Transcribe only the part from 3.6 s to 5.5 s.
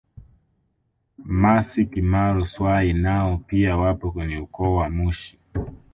wapo kwenye ukoo wa Mushi